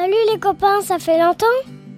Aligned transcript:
Salut 0.00 0.32
les 0.32 0.40
copains, 0.40 0.80
ça 0.80 0.98
fait 0.98 1.18
longtemps 1.18 1.44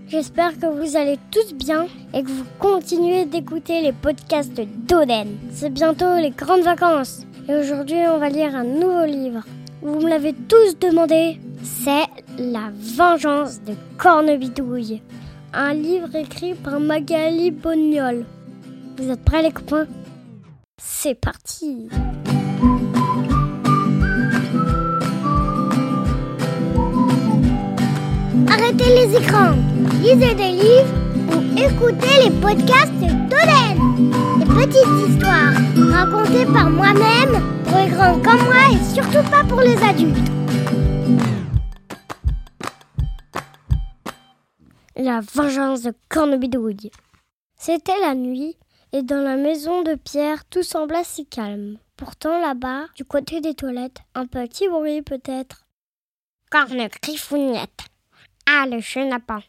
J'espère 0.09 0.59
que 0.59 0.67
vous 0.67 0.97
allez 0.97 1.21
tous 1.31 1.55
bien 1.55 1.87
et 2.13 2.25
que 2.25 2.31
vous 2.31 2.45
continuez 2.59 3.27
d'écouter 3.27 3.81
les 3.81 3.93
podcasts 3.93 4.61
d'Oden. 4.89 5.29
C'est 5.53 5.73
bientôt 5.73 6.17
les 6.17 6.31
grandes 6.31 6.63
vacances 6.63 7.25
et 7.49 7.55
aujourd'hui 7.55 7.99
on 8.13 8.19
va 8.19 8.29
lire 8.29 8.57
un 8.57 8.65
nouveau 8.65 9.05
livre. 9.05 9.45
Vous 9.83 10.01
me 10.01 10.09
l'avez 10.09 10.33
tous 10.33 10.77
demandé, 10.81 11.39
c'est 11.63 12.09
La 12.39 12.73
vengeance 12.97 13.63
de 13.63 13.75
Cornebidouille. 13.99 15.01
Un 15.53 15.73
livre 15.73 16.13
écrit 16.17 16.55
par 16.55 16.81
Magali 16.81 17.53
Bognol. 17.53 18.27
Vous 18.97 19.11
êtes 19.13 19.25
prêts 19.25 19.43
les 19.43 19.53
copains? 19.53 19.87
C'est 20.77 21.15
parti 21.15 21.89
Arrêtez 28.73 29.07
les 29.07 29.17
écrans, 29.19 29.55
lisez 30.01 30.35
des 30.35 30.53
livres 30.53 30.95
ou 31.29 31.59
écoutez 31.59 32.25
les 32.25 32.31
podcasts 32.41 32.91
d'Oden. 32.95 34.09
Des 34.39 34.47
petites 34.47 35.11
histoires 35.11 35.53
racontées 35.91 36.47
par 36.47 36.71
moi-même 36.71 37.65
pour 37.65 37.77
les 37.77 37.91
grands 37.91 38.19
comme 38.21 38.43
moi 38.45 38.71
et 38.73 38.95
surtout 38.95 39.31
pas 39.31 39.45
pour 39.45 39.61
les 39.61 39.77
adultes. 39.77 40.17
La 44.97 45.21
vengeance 45.21 45.83
de 45.83 45.93
Cornebidouille. 46.09 46.91
C'était 47.59 48.01
la 48.01 48.15
nuit 48.15 48.57
et 48.93 49.03
dans 49.03 49.23
la 49.23 49.37
maison 49.37 49.83
de 49.83 49.97
Pierre 49.97 50.47
tout 50.47 50.63
semblait 50.63 51.05
si 51.05 51.27
calme. 51.27 51.77
Pourtant 51.99 52.41
là-bas, 52.41 52.87
du 52.97 53.05
côté 53.05 53.43
des 53.43 53.55
toilettes, 53.55 53.99
un 54.15 54.25
petit 54.25 54.67
bruit 54.67 55.03
peut-être. 55.03 55.67
Corne 56.51 56.89
griffounette. 57.03 57.92
Ah, 58.47 58.67
le 58.67 58.81
chenapan. 58.81 59.41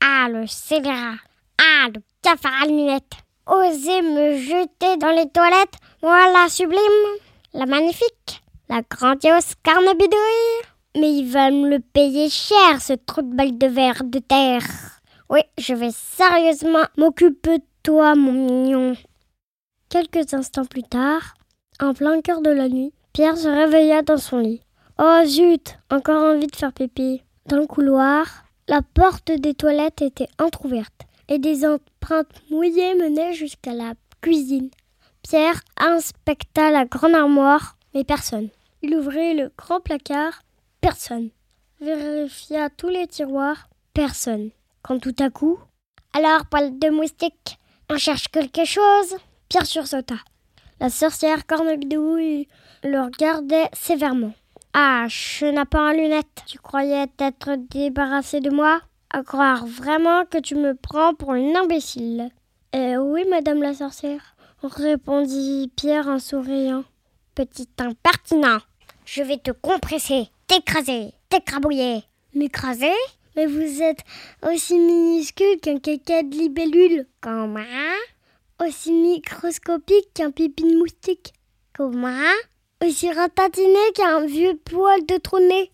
Ah, 0.00 0.28
le 0.28 0.46
scélérat. 0.46 1.16
Ah, 1.58 1.88
le 1.94 2.00
cafard 2.22 2.62
à 2.62 2.66
lunettes. 2.66 3.22
Osez 3.46 4.02
me 4.02 4.36
jeter 4.36 4.96
dans 4.98 5.10
les 5.10 5.28
toilettes, 5.28 5.74
moi 6.00 6.30
la 6.32 6.48
sublime, 6.48 6.78
la 7.54 7.66
magnifique, 7.66 8.42
la 8.68 8.82
grandiose 8.82 9.54
carnebidouille. 9.64 10.62
Mais 10.96 11.12
il 11.12 11.28
va 11.28 11.50
me 11.50 11.68
le 11.68 11.80
payer 11.80 12.30
cher, 12.30 12.80
ce 12.80 12.92
trou 12.92 13.22
de 13.22 13.34
balle 13.34 13.58
de 13.58 13.66
verre 13.66 14.04
de 14.04 14.20
terre. 14.20 14.62
Oui, 15.28 15.40
je 15.58 15.74
vais 15.74 15.90
sérieusement 15.90 16.84
m'occuper 16.96 17.58
de 17.58 17.64
toi, 17.82 18.14
mon 18.14 18.32
mignon. 18.32 18.94
Quelques 19.88 20.34
instants 20.34 20.64
plus 20.64 20.84
tard, 20.84 21.34
en 21.80 21.94
plein 21.94 22.20
cœur 22.20 22.42
de 22.42 22.50
la 22.50 22.68
nuit, 22.68 22.92
Pierre 23.12 23.36
se 23.36 23.48
réveilla 23.48 24.02
dans 24.02 24.18
son 24.18 24.38
lit. 24.38 24.60
Oh 24.98 25.20
zut, 25.24 25.78
encore 25.90 26.22
envie 26.22 26.46
de 26.46 26.54
faire 26.56 26.72
pipi. 26.72 27.22
Dans 27.46 27.56
le 27.56 27.66
couloir, 27.66 28.44
la 28.68 28.82
porte 28.82 29.30
des 29.30 29.54
toilettes 29.54 30.02
était 30.02 30.28
entr'ouverte 30.38 31.02
et 31.28 31.38
des 31.38 31.66
empreintes 31.66 32.42
mouillées 32.50 32.94
menaient 32.94 33.34
jusqu'à 33.34 33.72
la 33.72 33.94
cuisine. 34.20 34.70
Pierre 35.22 35.60
inspecta 35.76 36.70
la 36.70 36.84
grande 36.84 37.14
armoire, 37.14 37.76
mais 37.94 38.04
personne. 38.04 38.48
Il 38.82 38.94
ouvrit 38.96 39.34
le 39.34 39.50
grand 39.56 39.80
placard, 39.80 40.42
personne. 40.80 41.30
Vérifia 41.80 42.70
tous 42.70 42.88
les 42.88 43.06
tiroirs, 43.06 43.68
personne. 43.94 44.50
Quand 44.82 44.98
tout 44.98 45.14
à 45.18 45.30
coup, 45.30 45.58
alors, 46.14 46.44
poil 46.44 46.78
de 46.78 46.90
moustique, 46.90 47.58
on 47.90 47.96
cherche 47.96 48.28
quelque 48.28 48.66
chose 48.66 49.16
Pierre 49.48 49.66
sursauta. 49.66 50.16
La 50.78 50.90
sorcière 50.90 51.46
Cornebidouille 51.46 52.48
le 52.84 53.00
regardait 53.00 53.70
sévèrement. 53.72 54.34
Ah, 54.74 55.04
je 55.08 55.46
n'ai 55.46 55.64
pas 55.66 55.90
un 55.90 55.92
lunette. 55.92 56.42
Tu 56.46 56.58
croyais 56.58 57.06
t'être 57.06 57.56
débarrassé 57.70 58.40
de 58.40 58.50
moi? 58.50 58.80
À 59.10 59.22
croire 59.22 59.66
vraiment 59.66 60.24
que 60.24 60.38
tu 60.38 60.54
me 60.54 60.74
prends 60.74 61.14
pour 61.14 61.34
une 61.34 61.54
imbécile. 61.54 62.30
Eh 62.72 62.96
oui, 62.96 63.24
madame 63.28 63.60
la 63.62 63.74
sorcière, 63.74 64.34
répondit 64.62 65.70
Pierre 65.76 66.08
en 66.08 66.18
souriant. 66.18 66.84
Petit 67.34 67.68
impertinent, 67.78 68.60
je 69.04 69.22
vais 69.22 69.36
te 69.36 69.50
compresser, 69.50 70.28
t'écraser, 70.46 71.12
t'écrabouiller. 71.28 72.04
M'écraser? 72.34 72.94
Mais 73.36 73.44
vous 73.44 73.82
êtes 73.82 74.00
aussi 74.42 74.78
minuscule 74.78 75.60
qu'un 75.60 75.78
caca 75.78 76.22
de 76.22 76.34
libellule. 76.34 77.06
Comment? 77.20 77.60
Aussi 78.64 78.92
microscopique 78.92 80.14
qu'un 80.14 80.30
pipi 80.30 80.62
de 80.62 80.78
moustique. 80.78 81.34
Comment? 81.76 82.32
Aussi 82.82 83.12
ratatiné 83.12 83.78
qu'un 83.94 84.26
vieux 84.26 84.56
poil 84.56 85.04
de 85.06 85.16
trôné. 85.16 85.70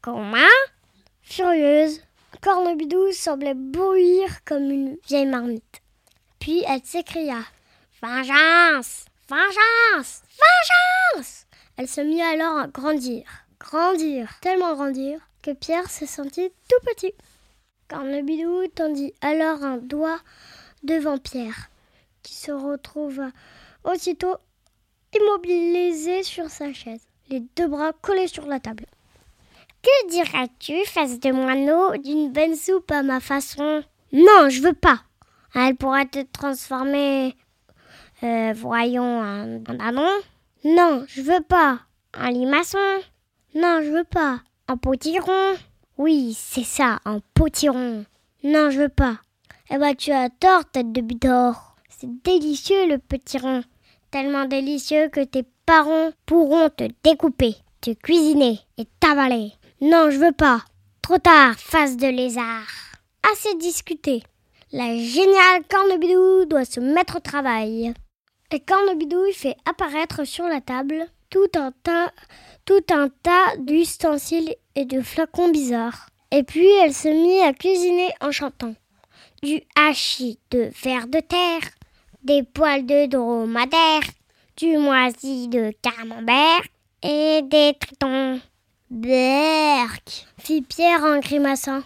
Comment 0.00 0.38
Furieuse, 1.22 2.00
Cornebidou 2.40 3.12
semblait 3.12 3.54
bouillir 3.54 4.44
comme 4.44 4.70
une 4.70 4.96
vieille 5.06 5.26
marmite. 5.26 5.82
Puis 6.38 6.64
elle 6.66 6.84
s'écria. 6.84 7.38
Vengeance! 8.02 9.04
Vengeance! 9.28 10.22
Vengeance! 10.38 11.46
Elle 11.76 11.88
se 11.88 12.00
mit 12.00 12.20
alors 12.20 12.58
à 12.58 12.66
grandir, 12.66 13.24
grandir, 13.58 14.28
tellement 14.40 14.74
grandir 14.74 15.20
que 15.42 15.52
Pierre 15.52 15.90
se 15.90 16.06
sentit 16.06 16.52
tout 16.68 16.86
petit. 16.86 17.12
Cornebidou 17.88 18.66
tendit 18.68 19.14
alors 19.20 19.62
un 19.62 19.78
doigt 19.78 20.20
devant 20.82 21.18
Pierre, 21.18 21.70
qui 22.22 22.34
se 22.34 22.50
retrouva 22.50 23.30
aussitôt 23.84 24.36
immobilisé 25.14 26.22
sur 26.22 26.48
sa 26.50 26.72
chaise, 26.72 27.06
les 27.28 27.40
deux 27.56 27.68
bras 27.68 27.92
collés 28.00 28.28
sur 28.28 28.46
la 28.46 28.60
table. 28.60 28.86
Que 29.82 30.08
dirais-tu, 30.10 30.84
face 30.86 31.18
de 31.18 31.32
moineau, 31.32 31.96
d'une 31.96 32.30
bonne 32.30 32.54
soupe 32.54 32.90
à 32.92 33.02
ma 33.02 33.20
façon? 33.20 33.82
Non, 34.12 34.48
je 34.48 34.62
veux 34.62 34.74
pas. 34.74 35.00
Elle 35.54 35.76
pourrait 35.76 36.06
te 36.06 36.22
transformer, 36.22 37.36
euh, 38.22 38.52
voyons, 38.54 39.20
en, 39.20 39.62
en 39.68 40.08
Non, 40.64 41.04
je 41.08 41.22
veux 41.22 41.42
pas. 41.42 41.80
En 42.16 42.28
limaçon? 42.28 42.78
Non, 43.54 43.80
je 43.82 43.90
veux 43.90 44.04
pas. 44.04 44.40
En 44.68 44.76
potiron? 44.76 45.56
Oui, 45.98 46.36
c'est 46.38 46.64
ça, 46.64 47.00
en 47.04 47.18
potiron. 47.34 48.04
Non, 48.44 48.70
je 48.70 48.80
veux 48.80 48.88
pas. 48.88 49.18
Eh 49.70 49.78
ben, 49.78 49.94
tu 49.94 50.12
as 50.12 50.30
tort, 50.30 50.64
tête 50.64 50.92
de 50.92 51.00
bidor. 51.00 51.76
C'est 51.88 52.22
délicieux, 52.22 52.86
le 52.88 52.98
potiron 52.98 53.62
tellement 54.12 54.44
délicieux 54.44 55.08
que 55.08 55.24
tes 55.24 55.44
parents 55.66 56.12
pourront 56.26 56.68
te 56.68 56.84
découper, 57.02 57.56
te 57.80 57.92
cuisiner 57.94 58.60
et 58.78 58.86
t'avaler. 59.00 59.52
Non, 59.80 60.10
je 60.10 60.18
veux 60.18 60.32
pas. 60.32 60.62
Trop 61.00 61.18
tard, 61.18 61.54
face 61.56 61.96
de 61.96 62.06
lézard. 62.06 62.68
Assez 63.32 63.56
discuté. 63.56 64.22
La 64.70 64.96
géniale 64.96 65.64
Cornebidou 65.68 66.44
doit 66.44 66.64
se 66.64 66.78
mettre 66.78 67.16
au 67.16 67.20
travail. 67.20 67.92
Et 68.52 68.60
Cornebidou 68.60 69.32
fait 69.32 69.56
apparaître 69.68 70.24
sur 70.24 70.44
la 70.44 70.60
table 70.60 71.06
tout 71.30 71.50
un 71.56 71.72
tas, 71.82 72.12
tout 72.66 72.84
un 72.90 73.08
tas 73.08 73.56
d'ustensiles 73.58 74.54
et 74.74 74.84
de 74.84 75.00
flacons 75.00 75.50
bizarres. 75.50 76.10
Et 76.30 76.42
puis 76.42 76.68
elle 76.82 76.94
se 76.94 77.08
mit 77.08 77.40
à 77.40 77.54
cuisiner 77.54 78.10
en 78.20 78.30
chantant. 78.30 78.74
Du 79.42 79.62
hachis 79.74 80.38
de 80.50 80.70
verre 80.84 81.08
de 81.08 81.20
terre, 81.20 81.62
des 82.24 82.42
poils 82.42 82.86
de 82.86 83.06
dromadaire, 83.06 84.02
du 84.56 84.78
moisi 84.78 85.48
de 85.48 85.72
camembert 85.82 86.62
et 87.02 87.42
des 87.42 87.74
tritons. 87.78 88.40
Berk 88.90 90.26
fit 90.38 90.62
Pierre 90.62 91.02
en 91.02 91.18
grimaçant. 91.18 91.82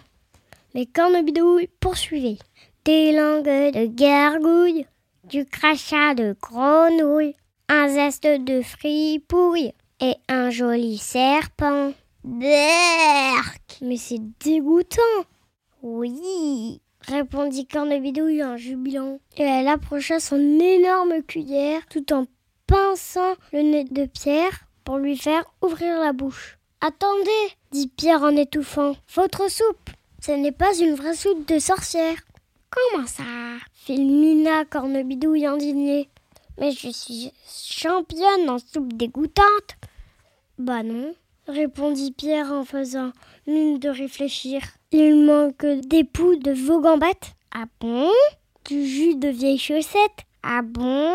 Mais 0.75 0.85
Cornebidouille 0.85 1.69
poursuivait. 1.79 2.37
Des 2.85 3.13
langues 3.13 3.45
de 3.45 3.85
gargouille, 3.85 4.85
du 5.23 5.45
crachat 5.45 6.13
de 6.13 6.35
grenouille, 6.41 7.35
un 7.69 7.87
zeste 7.87 8.27
de 8.27 8.61
fripouille 8.61 9.73
et 9.99 10.15
un 10.29 10.49
joli 10.49 10.97
serpent. 10.97 11.93
Berk 12.23 13.79
Mais 13.81 13.97
c'est 13.97 14.21
dégoûtant 14.39 15.01
Oui 15.81 16.81
répondit 17.07 17.67
Cornebidouille 17.67 18.43
en 18.43 18.57
jubilant, 18.57 19.19
et 19.37 19.43
elle 19.43 19.67
approcha 19.67 20.19
son 20.19 20.59
énorme 20.59 21.21
cuillère 21.23 21.85
tout 21.87 22.13
en 22.13 22.25
pinçant 22.67 23.33
le 23.53 23.61
nez 23.61 23.83
de 23.85 24.05
Pierre 24.05 24.65
pour 24.83 24.97
lui 24.97 25.17
faire 25.17 25.45
ouvrir 25.61 25.99
la 25.99 26.13
bouche. 26.13 26.57
Attendez, 26.81 27.29
dit 27.71 27.87
Pierre 27.87 28.23
en 28.23 28.35
étouffant, 28.35 28.95
votre 29.15 29.49
soupe, 29.49 29.89
ce 30.21 30.31
n'est 30.31 30.51
pas 30.51 30.77
une 30.77 30.93
vraie 30.93 31.15
soupe 31.15 31.47
de 31.47 31.59
sorcière. 31.59 32.17
Comment 32.69 33.07
ça? 33.07 33.23
fit 33.73 34.03
Mina 34.03 34.65
Cornebidouille 34.65 35.45
indignée. 35.45 36.09
Mais 36.59 36.71
je 36.71 36.89
suis 36.89 37.31
championne 37.47 38.49
en 38.49 38.57
soupe 38.59 38.93
dégoûtante. 38.93 39.77
Bah 40.57 40.83
non, 40.83 41.13
répondit 41.47 42.11
Pierre 42.11 42.51
en 42.51 42.63
faisant 42.63 43.11
mine 43.45 43.79
de 43.79 43.89
réfléchir. 43.89 44.61
Il 44.91 45.25
manque 45.25 45.65
des 45.65 46.03
poux 46.03 46.35
de 46.35 46.51
veau 46.51 46.79
gambettes. 46.81 47.33
Ah 47.53 47.65
bon? 47.79 48.09
Du 48.65 48.85
jus 48.85 49.15
de 49.15 49.29
vieilles 49.29 49.57
chaussettes. 49.57 50.25
Ah 50.43 50.61
bon? 50.61 51.13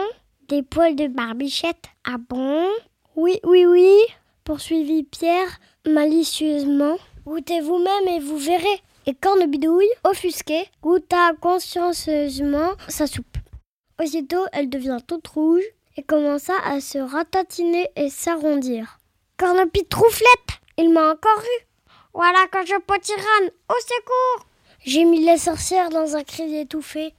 Des 0.49 0.63
poils 0.63 0.97
de 0.97 1.07
barbichette. 1.07 1.85
Ah 2.05 2.17
bon? 2.19 2.67
Oui, 3.17 3.39
oui, 3.45 3.67
oui, 3.67 3.91
poursuivit 4.45 5.05
Pierre 5.05 5.59
malicieusement. 5.87 6.97
Goûtez 7.27 7.61
vous-même 7.61 8.09
et 8.09 8.21
vous 8.21 8.39
verrez. 8.39 8.81
Et 9.07 9.15
Cornebidouille, 9.15 9.91
offusquée, 10.05 10.65
goûta 10.83 11.33
consciencieusement 11.41 12.73
sa 12.89 13.07
soupe. 13.07 13.37
Aussitôt, 14.01 14.45
elle 14.53 14.69
devint 14.69 15.01
toute 15.01 15.27
rouge 15.29 15.65
et 15.97 16.03
commença 16.03 16.55
à 16.65 16.81
se 16.81 16.99
ratatiner 16.99 17.89
et 17.97 18.11
s'arrondir. 18.11 18.99
Cornopie 19.43 19.85
trouflette 19.87 20.61
Il 20.79 20.93
m'a 20.93 21.11
encore 21.11 21.41
vu 21.41 21.67
Voilà 22.15 22.47
que 22.47 22.65
je 22.65 22.79
potirane 22.79 23.51
Au 23.69 23.75
secours 23.81 24.47
J'ai 24.85 25.05
mis 25.05 25.27
les 25.27 25.37
sorcières 25.37 25.91
dans 25.91 26.15
un 26.15 26.23
cri 26.23 26.59
étouffé. 26.59 27.13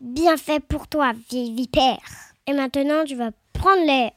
Bien 0.00 0.38
fait 0.38 0.58
pour 0.58 0.88
toi, 0.88 1.12
vieille 1.28 1.54
vipère. 1.54 1.98
Et 2.46 2.54
maintenant, 2.54 3.04
tu 3.04 3.14
vas 3.14 3.28
prendre 3.52 3.84
l'air. 3.84 4.12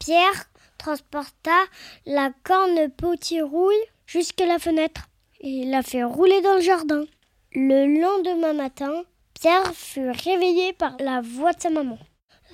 Pierre 0.00 0.50
transporta 0.76 1.56
la 2.04 2.30
corne 2.42 2.90
potirouille 2.90 3.76
jusqu'à 4.04 4.46
la 4.46 4.58
fenêtre 4.58 5.02
et 5.40 5.66
la 5.66 5.84
fait 5.84 6.02
rouler 6.02 6.40
dans 6.40 6.54
le 6.54 6.62
jardin. 6.62 7.04
Le 7.52 8.00
lendemain 8.00 8.54
matin, 8.54 9.04
Pierre 9.34 9.72
fut 9.72 10.10
réveillé 10.10 10.72
par 10.72 10.96
la 10.98 11.20
voix 11.20 11.52
de 11.52 11.60
sa 11.60 11.70
maman. 11.70 11.98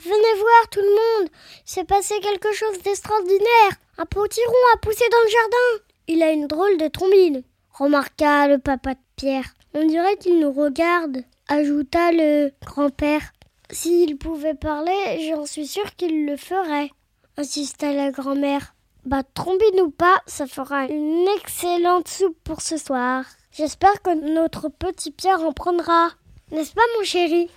Venez 0.05 0.39
voir 0.39 0.69
tout 0.71 0.81
le 0.81 1.23
monde, 1.23 1.31
c'est 1.65 1.87
passé 1.87 2.15
quelque 2.21 2.53
chose 2.53 2.79
d'extraordinaire. 2.83 3.73
Un 3.97 4.05
potiron 4.05 4.53
a 4.75 4.77
poussé 4.77 5.03
dans 5.11 5.25
le 5.25 5.31
jardin. 5.31 5.85
Il 6.09 6.23
a 6.23 6.31
une 6.31 6.47
drôle 6.47 6.77
de 6.77 6.89
trombine, 6.89 7.43
remarqua 7.73 8.49
le 8.49 8.59
papa 8.59 8.93
de 8.93 9.01
Pierre. 9.17 9.55
On 9.73 9.87
dirait 9.87 10.19
qu'il 10.19 10.41
nous 10.41 10.53
regarde, 10.53 11.25
ajouta 11.49 12.13
le 12.13 12.53
grand-père. 12.67 13.33
S'il 13.71 14.19
pouvait 14.19 14.53
parler, 14.53 15.31
j'en 15.31 15.47
suis 15.47 15.67
sûr 15.67 15.97
qu'il 15.97 16.27
le 16.27 16.37
ferait, 16.37 16.91
insista 17.39 17.95
la 17.95 18.11
grand-mère. 18.11 18.75
Bah, 19.07 19.23
trombine 19.23 19.81
ou 19.81 19.91
pas, 19.91 20.21
ça 20.27 20.47
fera 20.47 20.85
une 20.85 21.27
excellente 21.39 22.09
soupe 22.09 22.37
pour 22.45 22.61
ce 22.61 22.77
soir. 22.77 23.25
J'espère 23.53 24.03
que 24.03 24.15
notre 24.35 24.69
petit 24.69 25.13
Pierre 25.13 25.41
en 25.41 25.55
prendra. 25.55 26.11
N'est-ce 26.51 26.75
pas, 26.75 26.83
mon 26.99 27.05
chéri? 27.05 27.49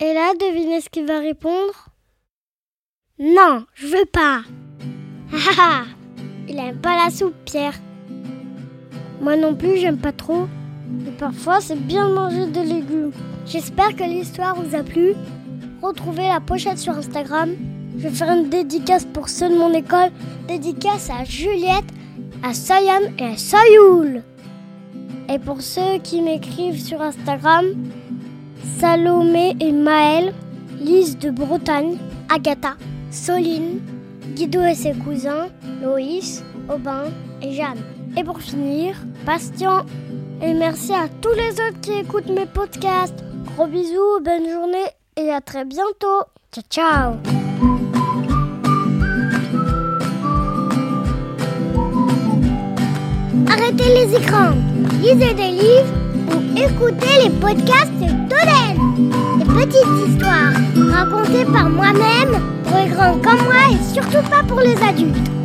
Et 0.00 0.12
là, 0.12 0.34
devinez 0.34 0.82
ce 0.82 0.90
qu'il 0.90 1.06
va 1.06 1.18
répondre 1.18 1.88
Non, 3.18 3.64
je 3.74 3.86
veux 3.86 4.06
pas. 4.12 4.40
Ah 5.32 5.84
Il 6.48 6.58
aime 6.58 6.78
pas 6.78 6.96
la 7.04 7.10
soupe, 7.10 7.36
Pierre. 7.44 7.74
Moi 9.20 9.36
non 9.36 9.54
plus, 9.54 9.76
j'aime 9.76 9.98
pas 9.98 10.10
trop. 10.10 10.48
Mais 10.90 11.12
parfois, 11.12 11.60
c'est 11.60 11.78
bien 11.78 12.08
de 12.08 12.14
manger 12.14 12.46
des 12.48 12.64
légumes. 12.64 13.12
J'espère 13.46 13.94
que 13.94 14.02
l'histoire 14.02 14.56
vous 14.56 14.74
a 14.74 14.82
plu. 14.82 15.14
Retrouvez 15.80 16.26
la 16.26 16.40
pochette 16.40 16.78
sur 16.78 16.94
Instagram. 16.98 17.50
Je 17.96 18.02
vais 18.02 18.10
faire 18.10 18.32
une 18.32 18.48
dédicace 18.48 19.04
pour 19.04 19.28
ceux 19.28 19.48
de 19.48 19.54
mon 19.54 19.72
école. 19.72 20.10
Dédicace 20.48 21.08
à 21.08 21.22
Juliette, 21.22 21.84
à 22.42 22.52
Sayan 22.52 23.12
et 23.20 23.26
à 23.26 23.36
Sayoul. 23.36 24.24
Et 25.32 25.38
pour 25.38 25.62
ceux 25.62 25.98
qui 26.02 26.20
m'écrivent 26.20 26.82
sur 26.82 27.00
Instagram, 27.00 27.64
Salomé 28.80 29.54
et 29.60 29.70
Maël, 29.70 30.34
Lise 30.80 31.16
de 31.16 31.30
Bretagne, 31.30 31.96
Agatha, 32.28 32.76
Soline, 33.14 33.80
Guido 34.34 34.60
et 34.62 34.74
ses 34.74 34.92
cousins, 34.92 35.46
Loïs, 35.80 36.42
Aubin 36.68 37.04
et 37.40 37.52
Jeanne. 37.52 37.78
Et 38.16 38.24
pour 38.24 38.40
finir, 38.40 38.96
Bastien. 39.24 39.86
Et 40.42 40.52
merci 40.52 40.92
à 40.92 41.08
tous 41.22 41.32
les 41.32 41.52
autres 41.52 41.80
qui 41.80 41.92
écoutent 41.92 42.28
mes 42.28 42.44
podcasts. 42.44 43.24
Gros 43.54 43.68
bisous, 43.68 44.20
bonne 44.20 44.50
journée 44.50 44.88
et 45.16 45.30
à 45.30 45.40
très 45.40 45.64
bientôt. 45.64 46.24
Ciao 46.52 46.64
ciao 46.68 47.12
Arrêtez 53.48 53.94
les 53.94 54.16
écrans, 54.16 54.54
lisez 55.00 55.34
des 55.34 55.52
livres 55.52 55.94
ou 56.30 56.58
écoutez 56.58 57.22
les 57.24 57.30
podcasts 57.30 57.92
d'Oden. 57.92 59.38
Des 59.38 59.44
petites 59.44 60.08
histoires 60.08 60.52
racontées 60.92 61.44
par 61.44 61.70
moi-même 61.70 62.54
pour 62.74 63.18
comme 63.22 63.44
moi 63.44 63.54
et 63.70 63.94
surtout 63.94 64.28
pas 64.28 64.42
pour 64.42 64.60
les 64.60 64.76
adultes. 64.82 65.43